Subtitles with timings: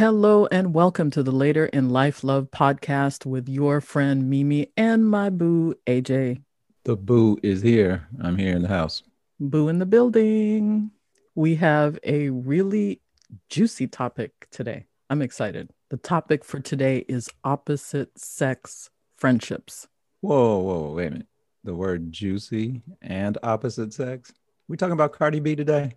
[0.00, 5.10] Hello and welcome to the Later in Life Love podcast with your friend Mimi and
[5.10, 6.40] my boo AJ.
[6.84, 8.08] The boo is here.
[8.22, 9.02] I'm here in the house.
[9.38, 10.90] Boo in the building.
[11.34, 13.02] We have a really
[13.50, 14.86] juicy topic today.
[15.10, 15.68] I'm excited.
[15.90, 19.86] The topic for today is opposite sex friendships.
[20.22, 21.26] Whoa, whoa, wait a minute.
[21.64, 24.32] The word juicy and opposite sex?
[24.66, 25.92] We talking about Cardi B today?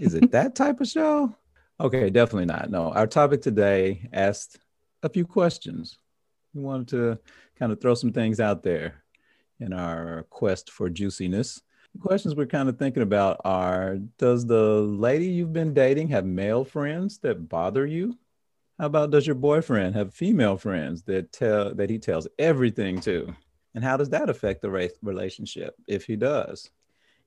[0.00, 1.36] Is it that type of show?
[1.80, 2.70] Okay, definitely not.
[2.70, 4.58] No, our topic today asked
[5.02, 5.98] a few questions.
[6.54, 7.18] We wanted to
[7.58, 9.02] kind of throw some things out there
[9.58, 11.60] in our quest for juiciness.
[11.94, 16.24] The questions we're kind of thinking about are Does the lady you've been dating have
[16.24, 18.16] male friends that bother you?
[18.78, 23.34] How about does your boyfriend have female friends that tell that he tells everything to?
[23.74, 26.70] And how does that affect the race relationship if he does?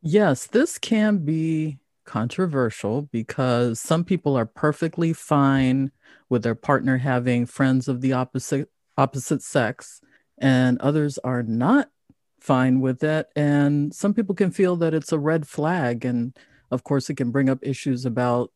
[0.02, 5.91] Yes, this can be controversial because some people are perfectly fine
[6.30, 10.02] with their partner having friends of the opposite opposite sex
[10.39, 11.89] and others are not
[12.39, 16.36] fine with that and some people can feel that it's a red flag and
[16.72, 18.52] of course it can bring up issues about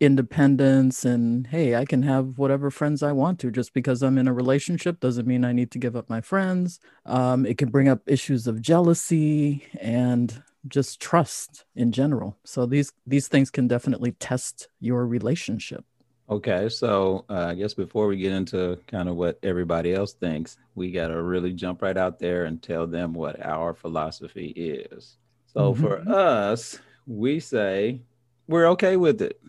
[0.00, 3.50] independence and hey i can have whatever friends i want to.
[3.50, 6.78] Just because i'm in a relationship doesn't mean i need to give up my friends.
[7.04, 12.36] Um, it can bring up issues of jealousy and just trust in general.
[12.44, 15.84] So these these things can definitely test your relationship.
[16.30, 20.58] Okay, so uh, I guess before we get into kind of what everybody else thinks,
[20.74, 25.16] we got to really jump right out there and tell them what our philosophy is.
[25.46, 25.82] So mm-hmm.
[25.82, 28.02] for us, we say
[28.46, 29.40] we're okay with it.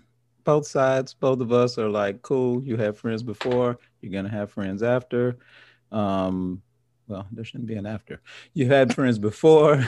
[0.46, 4.32] Both sides, both of us are like, cool, you have friends before, you're going to
[4.32, 5.38] have friends after.
[5.92, 6.62] Um,
[7.10, 8.22] well, there shouldn't be an after.
[8.54, 9.86] You had friends before,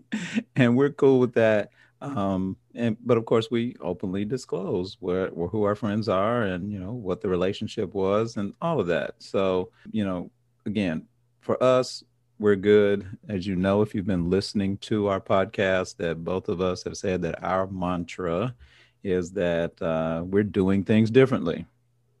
[0.56, 1.70] and we're cool with that.
[2.00, 6.78] Um, and but of course, we openly disclose where, who our friends are, and you
[6.78, 9.16] know what the relationship was, and all of that.
[9.18, 10.30] So you know,
[10.64, 11.06] again,
[11.40, 12.04] for us,
[12.38, 13.06] we're good.
[13.28, 16.96] As you know, if you've been listening to our podcast, that both of us have
[16.96, 18.54] said that our mantra
[19.02, 21.66] is that uh, we're doing things differently.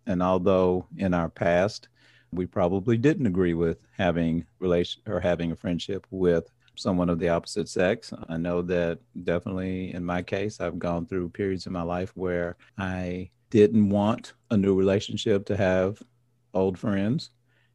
[0.06, 1.88] And although in our past
[2.32, 7.28] we probably didn't agree with having relation or having a friendship with someone of the
[7.28, 8.12] opposite sex.
[8.28, 12.56] I know that definitely in my case, I've gone through periods in my life where
[12.78, 16.02] I didn't want a new relationship to have
[16.54, 17.30] old friends.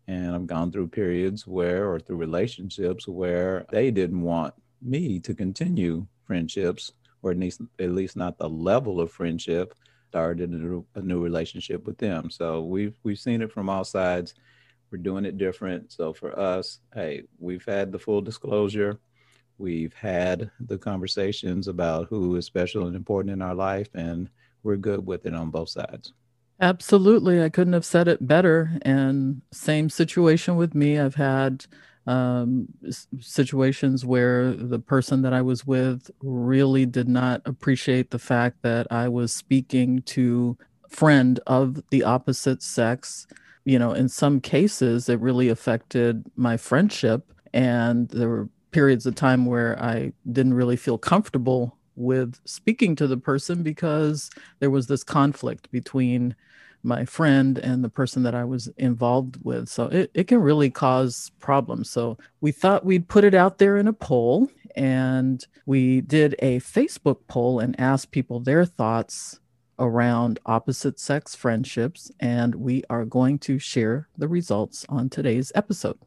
[0.07, 5.33] And I've gone through periods where, or through relationships where they didn't want me to
[5.33, 6.91] continue friendships,
[7.23, 9.73] or at least, at least not the level of friendship
[10.15, 12.29] started a new, a new relationship with them.
[12.29, 14.33] So we've we've seen it from all sides.
[14.89, 15.91] We're doing it different.
[15.91, 18.97] So for us, hey, we've had the full disclosure.
[19.57, 24.29] We've had the conversations about who is special and important in our life, and
[24.63, 26.13] we're good with it on both sides.
[26.61, 27.43] Absolutely.
[27.43, 28.79] I couldn't have said it better.
[28.83, 30.97] And same situation with me.
[30.97, 31.65] I've had
[32.07, 32.67] um,
[33.19, 38.87] situations where the person that I was with really did not appreciate the fact that
[38.91, 40.57] I was speaking to
[40.89, 43.27] friend of the opposite sex.
[43.65, 47.33] You know, in some cases, it really affected my friendship.
[47.53, 53.07] And there were periods of time where I didn't really feel comfortable with speaking to
[53.07, 54.29] the person because
[54.59, 56.35] there was this conflict between
[56.85, 59.67] my friend and the person that I was involved with.
[59.67, 61.89] So it, it can really cause problems.
[61.89, 66.59] So we thought we'd put it out there in a poll and we did a
[66.59, 69.39] Facebook poll and asked people their thoughts
[69.79, 72.11] around opposite sex friendships.
[72.19, 75.97] And we are going to share the results on today's episode.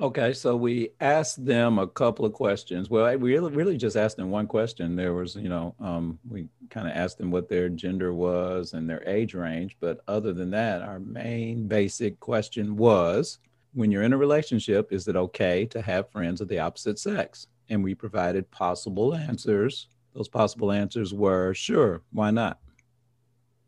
[0.00, 2.90] Okay, so we asked them a couple of questions.
[2.90, 4.96] Well, we really, really just asked them one question.
[4.96, 8.90] There was, you know, um, we kind of asked them what their gender was and
[8.90, 9.76] their age range.
[9.78, 13.38] But other than that, our main basic question was
[13.72, 17.46] when you're in a relationship, is it okay to have friends of the opposite sex?
[17.68, 19.86] And we provided possible answers.
[20.12, 22.58] Those possible answers were sure, why not?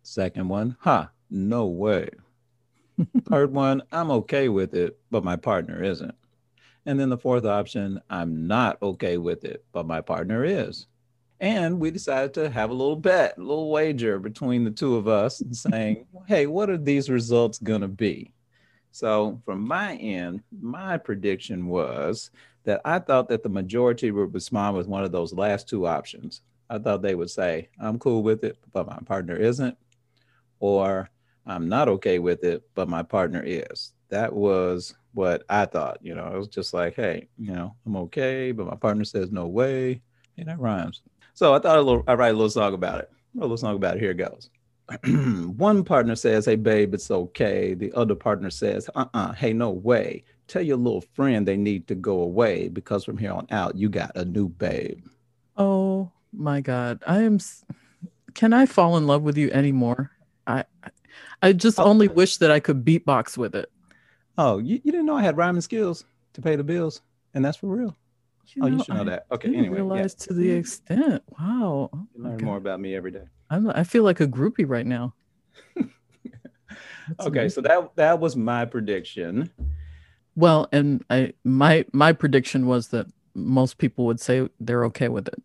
[0.02, 2.08] Second one, huh, no way.
[3.28, 6.14] Third one, I'm okay with it, but my partner isn't.
[6.86, 10.86] And then the fourth option, I'm not okay with it, but my partner is.
[11.40, 15.08] And we decided to have a little bet, a little wager between the two of
[15.08, 18.32] us and saying, hey, what are these results going to be?
[18.92, 22.30] So, from my end, my prediction was
[22.64, 26.40] that I thought that the majority would respond with one of those last two options.
[26.70, 29.76] I thought they would say, I'm cool with it, but my partner isn't.
[30.60, 31.10] Or
[31.46, 33.92] I'm not okay with it, but my partner is.
[34.08, 35.98] That was what I thought.
[36.02, 39.30] You know, I was just like, hey, you know, I'm okay, but my partner says
[39.30, 40.02] no way.
[40.36, 41.02] And that rhymes.
[41.34, 43.10] So I thought little, I write a little song about it.
[43.36, 44.00] A little song about it.
[44.00, 44.50] Here it goes.
[45.56, 47.74] one partner says, Hey, babe, it's okay.
[47.74, 50.24] The other partner says, Uh uh-uh, uh hey, no way.
[50.48, 53.88] Tell your little friend they need to go away because from here on out, you
[53.88, 55.04] got a new babe.
[55.56, 57.02] Oh my God.
[57.06, 57.38] I am.
[58.34, 60.10] Can I fall in love with you anymore?
[60.46, 60.64] I,
[61.42, 61.84] I just oh.
[61.84, 63.70] only wish that I could beatbox with it.
[64.38, 66.04] Oh, you, you didn't know I had rhyming skills
[66.34, 67.00] to pay the bills,
[67.34, 67.96] and that's for real.
[68.54, 69.26] You oh, know, you should know I that.
[69.32, 69.48] Okay.
[69.48, 70.26] Anyway, realize yeah.
[70.26, 71.22] to the extent.
[71.38, 71.90] Wow.
[71.92, 73.24] Oh you learn more about me every day.
[73.50, 75.14] I'm, I feel like a groupie right now.
[75.76, 75.88] okay,
[77.20, 77.50] amazing.
[77.50, 79.50] so that that was my prediction.
[80.36, 85.28] Well, and I my my prediction was that most people would say they're okay with
[85.28, 85.42] it.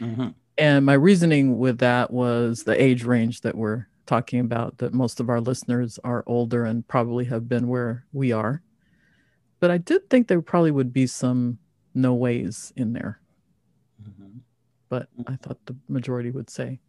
[0.00, 0.28] Mm-hmm.
[0.58, 4.78] And my reasoning with that was the age range that we're talking about.
[4.78, 8.62] That most of our listeners are older and probably have been where we are.
[9.60, 11.58] But I did think there probably would be some
[11.94, 13.20] no ways in there.
[14.02, 14.38] Mm-hmm.
[14.88, 16.80] But I thought the majority would say,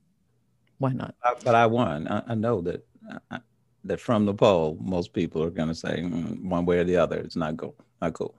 [0.77, 1.15] why not?
[1.43, 2.07] But I won.
[2.07, 2.85] I, I know that
[3.31, 3.39] uh,
[3.83, 6.97] that from the poll, most people are going to say mm, one way or the
[6.97, 7.17] other.
[7.17, 7.75] It's not cool.
[8.01, 8.35] Not cool.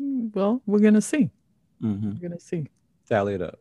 [0.00, 1.30] Mm, well, we're going to see.
[1.82, 2.10] Mm-hmm.
[2.10, 2.68] We're going to see.
[3.08, 3.58] Tally it up.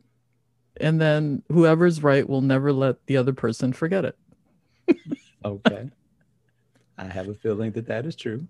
[0.80, 4.18] And then whoever's right will never let the other person forget it.
[5.44, 5.90] Okay.
[6.98, 8.46] I have a feeling that that is true.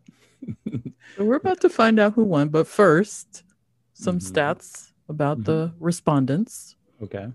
[0.65, 0.81] so
[1.23, 3.43] we're about to find out who won, but first,
[3.93, 4.35] some mm-hmm.
[4.35, 5.51] stats about mm-hmm.
[5.51, 6.75] the respondents.
[7.01, 7.27] Okay.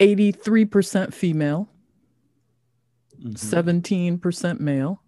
[0.00, 1.68] 83% female,
[3.18, 3.32] mm-hmm.
[3.32, 5.02] 17% male,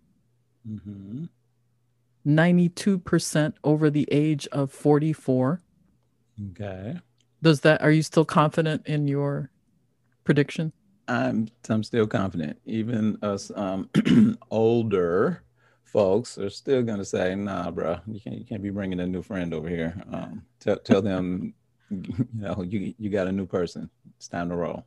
[0.66, 1.24] mm-hmm.
[2.26, 5.62] 92% over the age of 44.
[6.50, 6.98] Okay.
[7.42, 9.50] Does that, are you still confident in your
[10.24, 10.72] prediction?
[11.08, 12.58] I'm, I'm still confident.
[12.66, 13.88] Even us um,
[14.50, 15.42] older
[15.84, 19.06] folks are still going to say, nah, bro, you can't, you can't be bringing a
[19.06, 20.00] new friend over here.
[20.12, 21.54] Um, tell, tell them,
[21.90, 23.88] you know, you, you got a new person.
[24.16, 24.84] It's time to roll.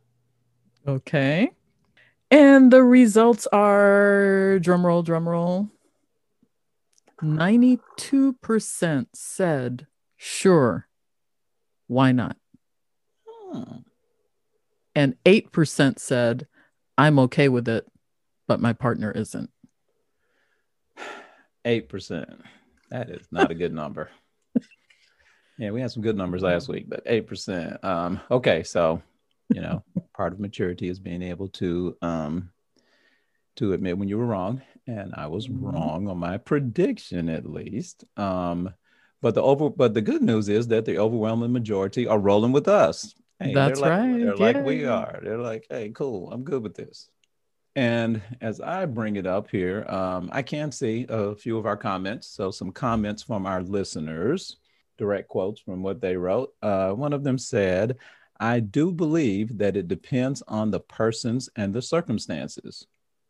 [0.88, 1.52] Okay.
[2.30, 5.70] And the results are drum roll, drum roll.
[7.22, 9.88] 92% said,
[10.18, 10.88] sure,
[11.88, 12.38] why not?
[13.28, 13.80] Hmm.
[14.96, 16.48] And 8% said,
[16.98, 17.88] I'm okay with it,
[18.48, 19.50] but my partner isn't.
[21.66, 22.42] 8%.
[22.90, 24.10] That is not a good number.
[25.58, 27.84] Yeah, we had some good numbers last week, but 8%.
[27.84, 29.00] Um, okay, so,
[29.54, 29.84] you know,
[30.16, 32.50] part of maturity is being able to um
[33.58, 34.64] to admit when you were wrong.
[34.88, 35.64] And I was mm-hmm.
[35.64, 38.06] wrong on my prediction at least.
[38.18, 38.74] Um,
[39.22, 42.68] but the over but the good news is that the overwhelming majority are rolling with
[42.68, 43.14] us.
[43.42, 44.20] Hey, That's like, right.
[44.20, 44.44] They're yeah.
[44.44, 45.20] like we are.
[45.24, 47.10] They're like, hey, cool, I'm good with this.
[47.76, 51.78] And as I bring it up here, um, I can see a few of our
[51.78, 52.28] comments.
[52.28, 54.58] So, some comments from our listeners,
[54.98, 56.54] direct quotes from what they wrote.
[56.62, 57.98] Uh, one of them said,
[58.40, 62.88] I do believe that it depends on the persons and the circumstances.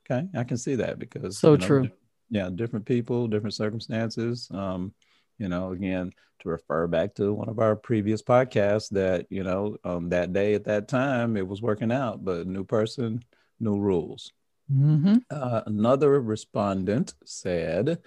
[0.10, 1.90] Okay, I can see that because so you know, true.
[2.30, 4.50] Yeah, different people, different circumstances.
[4.52, 4.94] Um,
[5.42, 9.76] you know, again, to refer back to one of our previous podcasts, that you know,
[9.84, 13.24] um, that day at that time it was working out, but new person,
[13.60, 14.32] new rules.
[14.72, 15.18] Mm-hmm.
[15.30, 18.00] Uh, another respondent said,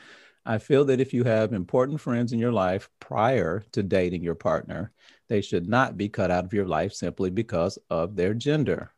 [0.47, 4.35] I feel that if you have important friends in your life prior to dating your
[4.37, 4.93] partner,
[5.29, 8.93] they should not be cut out of your life simply because of their gender.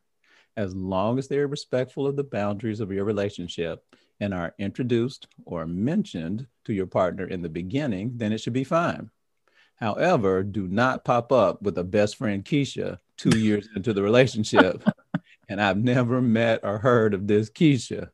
[0.56, 3.84] As long as they are respectful of the boundaries of your relationship
[4.20, 8.64] and are introduced or mentioned to your partner in the beginning, then it should be
[8.64, 9.10] fine.
[9.76, 14.82] However, do not pop up with a best friend Keisha two years into the relationship
[15.48, 18.10] and I've never met or heard of this Keisha.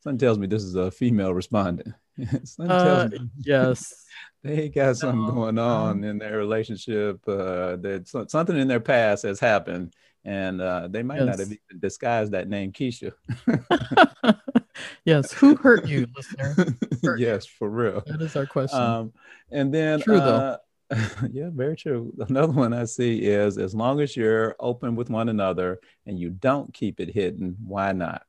[0.00, 1.94] Something tells me this is a female respondent.
[2.60, 3.08] uh,
[3.40, 4.04] yes.
[4.42, 7.20] they got something going on in their relationship.
[7.26, 9.94] Uh, that something in their past has happened,
[10.24, 11.26] and uh, they might yes.
[11.26, 13.12] not have even disguised that name Keisha.
[15.04, 15.32] Yes.
[15.34, 16.54] Who hurt you, listener?
[17.02, 18.02] Hurt yes, for real.
[18.06, 18.80] That is our question.
[18.80, 19.12] Um,
[19.50, 20.36] and then, true though.
[20.36, 20.56] Uh,
[21.32, 22.12] yeah, very true.
[22.28, 26.30] Another one I see is as long as you're open with one another and you
[26.30, 28.22] don't keep it hidden, why not?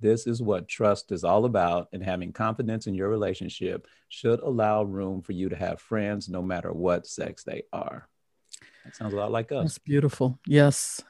[0.00, 4.82] This is what trust is all about, and having confidence in your relationship should allow
[4.82, 8.08] room for you to have friends no matter what sex they are.
[8.84, 9.62] That sounds a lot like us.
[9.62, 10.38] That's beautiful.
[10.46, 11.02] Yes,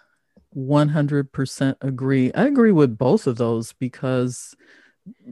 [0.56, 2.32] 100% agree.
[2.34, 4.56] I agree with both of those because,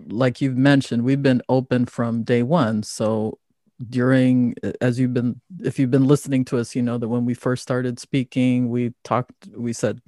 [0.06, 2.82] like you've mentioned, we've been open from day one.
[2.82, 3.38] So
[3.86, 7.34] during as you've been if you've been listening to us you know that when we
[7.34, 10.00] first started speaking we talked we said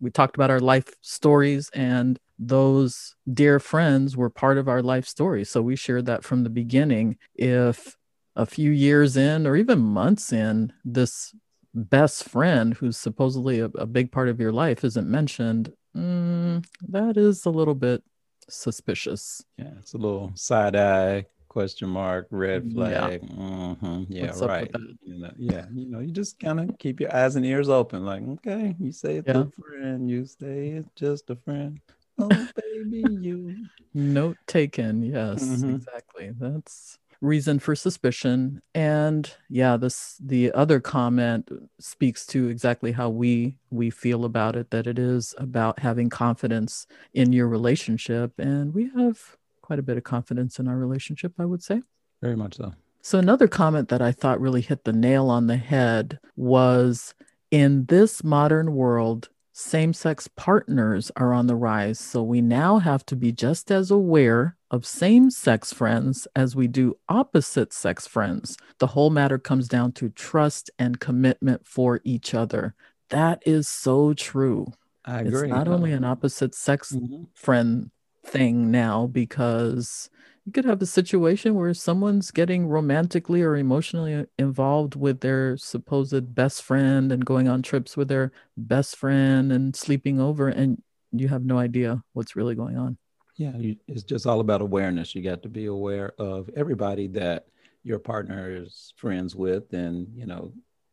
[0.00, 5.06] we talked about our life stories and those dear friends were part of our life
[5.06, 7.96] story so we shared that from the beginning if
[8.34, 11.34] a few years in or even months in this
[11.74, 17.16] best friend who's supposedly a, a big part of your life isn't mentioned mm, that
[17.16, 18.02] is a little bit
[18.48, 19.44] suspicious.
[19.56, 21.26] Yeah, it's a little side eye
[21.56, 23.22] question mark, red flag.
[23.22, 24.02] Yeah, mm-hmm.
[24.08, 24.70] yeah right.
[25.02, 28.04] You know, yeah, you know, you just kind of keep your eyes and ears open.
[28.04, 29.44] Like, okay, you say it's yeah.
[29.44, 31.80] a friend, you say it's just a friend.
[32.18, 33.56] Oh, baby, you.
[33.94, 35.02] Note taken.
[35.02, 35.76] Yes, mm-hmm.
[35.76, 36.32] exactly.
[36.38, 43.56] That's reason for suspicion and yeah this the other comment speaks to exactly how we
[43.70, 48.90] we feel about it that it is about having confidence in your relationship and we
[48.96, 51.82] have quite a bit of confidence in our relationship i would say.
[52.22, 52.72] Very much so.
[53.02, 57.14] So another comment that i thought really hit the nail on the head was
[57.50, 61.98] in this modern world same sex partners are on the rise.
[61.98, 66.68] So we now have to be just as aware of same sex friends as we
[66.68, 68.58] do opposite sex friends.
[68.80, 72.74] The whole matter comes down to trust and commitment for each other.
[73.08, 74.74] That is so true.
[75.06, 75.48] I agree.
[75.48, 77.24] It's not only an opposite sex mm-hmm.
[77.32, 77.90] friend
[78.26, 80.10] thing now because
[80.44, 86.34] you could have a situation where someone's getting romantically or emotionally involved with their supposed
[86.34, 91.28] best friend and going on trips with their best friend and sleeping over and you
[91.28, 92.96] have no idea what's really going on.
[93.36, 95.14] Yeah you, it's just all about awareness.
[95.14, 97.46] You got to be aware of everybody that
[97.82, 100.52] your partner is friends with and you know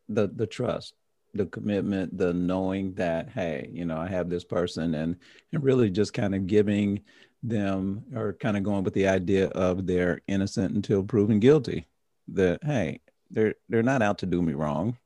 [0.09, 0.93] the the trust
[1.33, 5.15] the commitment the knowing that hey you know i have this person and
[5.51, 7.01] and really just kind of giving
[7.43, 11.85] them or kind of going with the idea of they're innocent until proven guilty.
[12.29, 14.97] That hey, they're they're not out to do me wrong.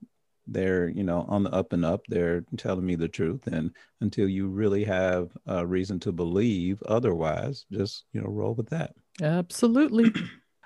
[0.46, 2.06] They're you know on the up and up.
[2.08, 7.66] They're telling me the truth, and until you really have a reason to believe otherwise,
[7.72, 8.94] just you know roll with that.
[9.22, 10.14] Absolutely.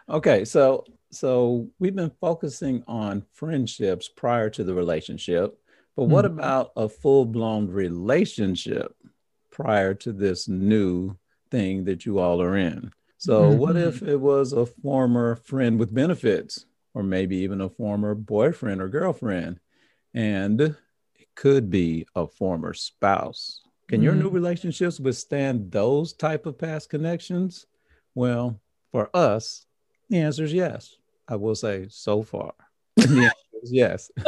[0.09, 5.57] okay, so so we've been focusing on friendships prior to the relationship,
[5.95, 8.95] but what mm about a full blown relationship
[9.51, 11.15] prior to this new
[11.51, 12.91] thing that you all are in.
[13.17, 13.59] So, mm-hmm.
[13.59, 18.81] what if it was a former friend with benefits, or maybe even a former boyfriend
[18.81, 19.59] or girlfriend?
[20.13, 23.61] And it could be a former spouse.
[23.87, 24.05] Can mm-hmm.
[24.05, 24.35] your new mm-hmm.
[24.35, 27.67] relationships withstand those type of past connections?
[28.15, 28.59] Well,
[28.91, 29.65] for us,
[30.09, 30.95] the answer is yes.
[31.27, 32.53] I will say so far.
[33.63, 34.11] yes.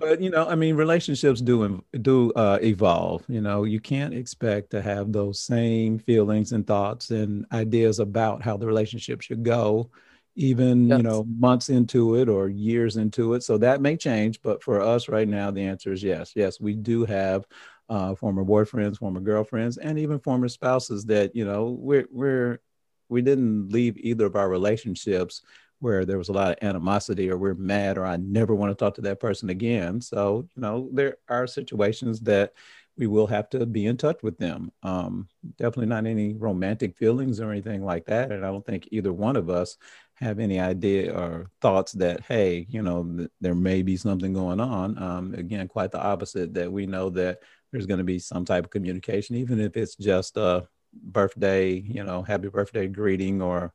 [0.00, 3.24] but you know, I mean, relationships do do uh, evolve.
[3.28, 8.42] You know, you can't expect to have those same feelings and thoughts and ideas about
[8.42, 9.90] how the relationship should go,
[10.36, 10.98] even yes.
[10.98, 13.42] you know, months into it or years into it.
[13.42, 14.40] So that may change.
[14.42, 16.32] But for us right now, the answer is yes.
[16.34, 17.46] Yes, we do have
[17.88, 22.60] uh, former boyfriends, former girlfriends, and even former spouses that you know we're we're
[23.08, 25.42] we didn't leave either of our relationships
[25.80, 28.74] where there was a lot of animosity or we're mad or I never want to
[28.74, 30.00] talk to that person again.
[30.00, 32.52] So, you know, there are situations that
[32.96, 34.70] we will have to be in touch with them.
[34.82, 35.28] Um,
[35.58, 38.30] definitely not any romantic feelings or anything like that.
[38.30, 39.76] And I don't think either one of us
[40.14, 44.60] have any idea or thoughts that, hey, you know, th- there may be something going
[44.60, 44.96] on.
[45.02, 47.40] Um, again, quite the opposite, that we know that
[47.72, 52.04] there's going to be some type of communication, even if it's just a birthday, you
[52.04, 53.74] know, happy birthday greeting or,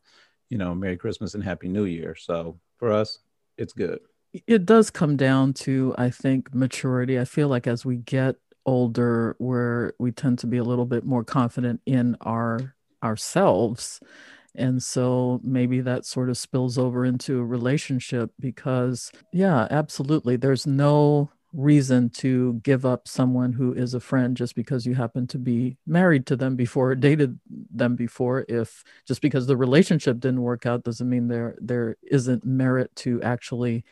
[0.49, 2.15] you know, Merry Christmas and Happy New Year.
[2.15, 3.19] So for us,
[3.57, 3.99] it's good.
[4.47, 7.19] It does come down to, I think, maturity.
[7.19, 11.03] I feel like as we get older, where we tend to be a little bit
[11.03, 13.99] more confident in our ourselves.
[14.55, 20.35] And so maybe that sort of spills over into a relationship because, yeah, absolutely.
[20.35, 25.25] There's no reason to give up someone who is a friend just because you happen
[25.27, 28.45] to be married to them before dated them before.
[28.47, 33.21] If just because the relationship didn't work out doesn't mean there there isn't merit to
[33.23, 33.83] actually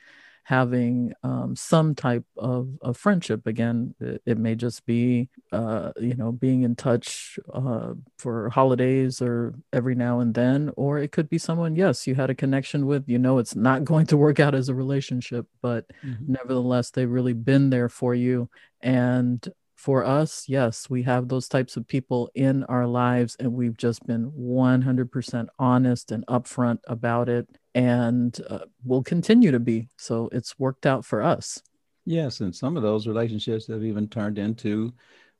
[0.47, 3.45] having um, some type of, of friendship.
[3.45, 9.21] Again, it, it may just be, uh, you know, being in touch uh, for holidays
[9.21, 12.85] or every now and then, or it could be someone, yes, you had a connection
[12.85, 16.31] with, you know, it's not going to work out as a relationship, but mm-hmm.
[16.31, 18.49] nevertheless, they've really been there for you.
[18.81, 23.75] And for us, yes, we have those types of people in our lives, and we've
[23.75, 29.87] just been 100% honest and upfront about it and uh, will continue to be.
[29.97, 31.61] So it's worked out for us.
[32.05, 34.93] Yes, and some of those relationships have even turned into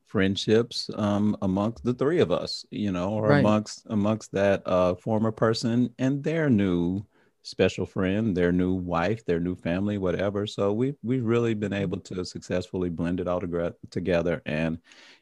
[0.06, 3.40] friendships um, amongst the three of us, you know, or right.
[3.40, 7.04] amongst amongst that uh, former person and their new
[7.42, 10.46] special friend, their new wife, their new family, whatever.
[10.46, 13.42] So we we've really been able to successfully blend it all
[13.90, 14.78] together and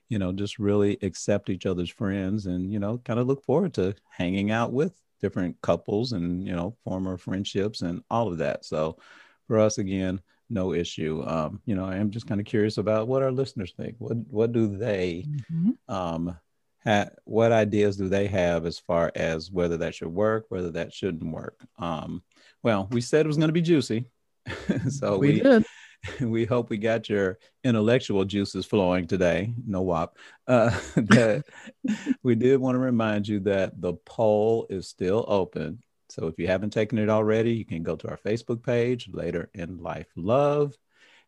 [0.09, 3.73] you know just really accept each other's friends and you know kind of look forward
[3.75, 8.65] to hanging out with different couples and you know former friendships and all of that
[8.65, 8.97] so
[9.47, 10.19] for us again
[10.49, 11.23] no issue.
[11.25, 13.95] Um, you know, I am just kind of curious about what our listeners think.
[13.99, 15.93] What what do they mm-hmm.
[15.93, 16.37] um
[16.83, 20.93] ha- what ideas do they have as far as whether that should work, whether that
[20.93, 21.59] shouldn't work?
[21.79, 22.23] Um,
[22.63, 24.05] well, we said it was going to be juicy,
[24.89, 25.65] so we, we did.
[26.21, 29.53] We hope we got your intellectual juices flowing today.
[29.65, 30.17] No wop.
[30.47, 30.77] Uh,
[32.23, 35.81] we did want to remind you that the poll is still open
[36.15, 39.49] so if you haven't taken it already, you can go to our Facebook page, Later
[39.53, 40.73] in Life Love,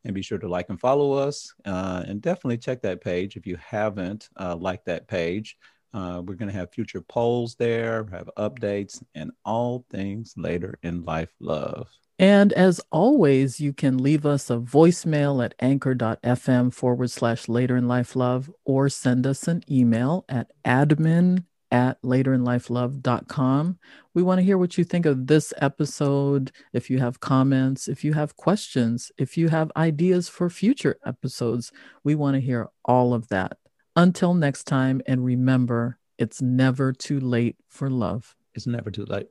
[0.05, 1.53] and be sure to like and follow us.
[1.65, 5.57] Uh, and definitely check that page if you haven't uh, liked that page.
[5.97, 11.03] Uh, we're going to have future polls there, have updates, and all things later in
[11.03, 11.87] life love.
[12.19, 17.87] And as always, you can leave us a voicemail at anchor.fm forward slash later in
[17.87, 23.79] life love or send us an email at admin at laterinlifelove.com.
[24.13, 26.51] We want to hear what you think of this episode.
[26.73, 31.71] If you have comments, if you have questions, if you have ideas for future episodes,
[32.03, 33.57] we want to hear all of that.
[33.97, 38.35] Until next time, and remember, it's never too late for love.
[38.53, 39.25] It's never too late.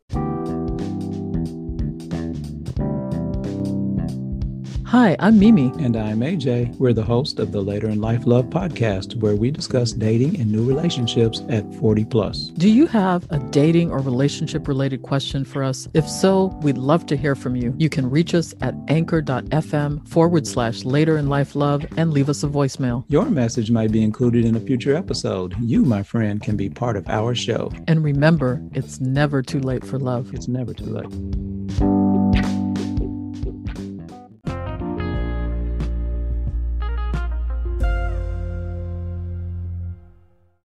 [4.97, 5.71] Hi, I'm Mimi.
[5.79, 6.75] And I'm AJ.
[6.79, 10.51] We're the host of the Later in Life Love podcast, where we discuss dating and
[10.51, 12.47] new relationships at 40 plus.
[12.57, 15.87] Do you have a dating or relationship related question for us?
[15.93, 17.75] If so, we'd love to hear from you.
[17.77, 22.43] You can reach us at anchor.fm forward slash later in life love and leave us
[22.43, 23.05] a voicemail.
[23.09, 25.55] Your message might be included in a future episode.
[25.61, 27.71] You, my friend, can be part of our show.
[27.87, 30.33] And remember, it's never too late for love.
[30.33, 32.06] It's never too late.